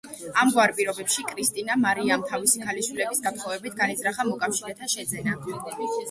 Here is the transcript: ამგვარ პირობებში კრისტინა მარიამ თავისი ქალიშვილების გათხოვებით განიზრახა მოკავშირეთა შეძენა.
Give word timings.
ამგვარ 0.43 0.71
პირობებში 0.77 1.25
კრისტინა 1.31 1.75
მარიამ 1.81 2.23
თავისი 2.31 2.61
ქალიშვილების 2.63 3.21
გათხოვებით 3.25 3.77
განიზრახა 3.81 4.25
მოკავშირეთა 4.31 4.89
შეძენა. 4.95 5.37